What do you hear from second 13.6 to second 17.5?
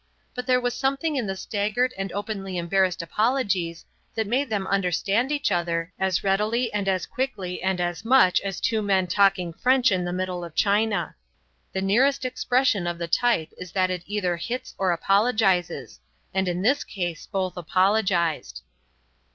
that it either hits or apologizes; and in this case